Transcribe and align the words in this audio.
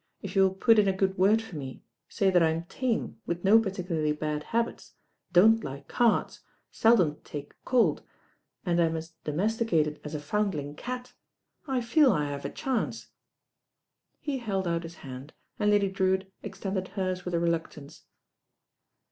"If 0.23 0.35
you 0.35 0.41
will 0.41 0.55
put 0.55 0.79
in 0.79 0.87
a 0.87 0.97
good 0.97 1.15
word 1.19 1.43
for 1.43 1.55
me, 1.57 1.83
say 2.09 2.31
that 2.31 2.41
I'm 2.41 2.63
tame, 2.63 3.19
with 3.27 3.43
no 3.43 3.59
par 3.59 3.71
ticularly 3.71 4.17
bad 4.17 4.45
habits, 4.45 4.93
don't 5.31 5.63
like 5.63 5.87
cards, 5.87 6.39
seldom 6.71 7.17
take 7.23 7.53
cold, 7.65 8.01
and 8.65 8.79
am 8.79 8.95
as 8.97 9.09
domesticated 9.23 10.01
as 10.03 10.15
a 10.15 10.19
foundling 10.19 10.75
cat, 10.75 11.13
I 11.67 11.81
feel 11.81 12.11
I 12.13 12.25
have 12.29 12.45
a 12.45 12.49
chance." 12.49 13.09
He 14.19 14.39
held 14.39 14.67
out 14.67 14.81
his 14.81 14.95
hand, 15.05 15.33
and 15.59 15.69
Lady 15.69 15.87
Drcwitt 15.93 16.31
extended 16.41 16.87
hers 16.87 17.23
with 17.23 17.35
reluctance. 17.35 18.05